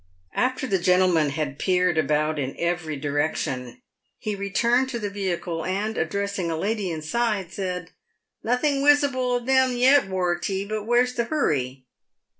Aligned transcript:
After 0.33 0.65
the 0.65 0.79
gentleman 0.79 1.29
had 1.29 1.59
peered 1.59 1.95
about 1.95 2.39
in 2.39 2.55
every 2.57 2.97
direction, 2.97 3.83
he 4.17 4.33
re 4.35 4.49
turned 4.49 4.89
to 4.89 4.97
the 4.97 5.11
vehicle, 5.11 5.63
and, 5.63 5.95
addressing 5.95 6.49
a 6.49 6.57
lady 6.57 6.89
inside, 6.89 7.51
said," 7.53 7.91
Nothing 8.43 8.81
wisible 8.81 9.35
of 9.37 9.45
them 9.45 9.73
yet, 9.77 10.07
"Wortey; 10.09 10.67
but 10.67 10.85
where's 10.85 11.13
the 11.13 11.25
hurry?" 11.25 11.85